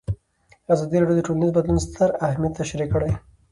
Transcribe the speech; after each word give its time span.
ازادي 0.73 0.97
راډیو 0.99 1.17
د 1.17 1.21
ټولنیز 1.27 1.51
بدلون 1.55 1.79
ستر 1.85 2.09
اهميت 2.27 2.53
تشریح 2.61 2.87
کړی. 2.93 3.11